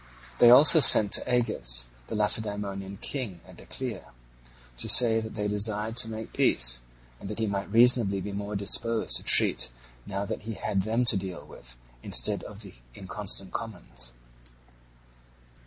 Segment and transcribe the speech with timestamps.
[0.39, 4.07] They also sent to Agis, the Lacedaemonian king, at Decelea,
[4.77, 6.79] to say that they desired to make peace,
[7.19, 9.69] and that he might reasonably be more disposed to treat
[10.07, 14.13] now that he had them to deal with instead of the inconstant commons.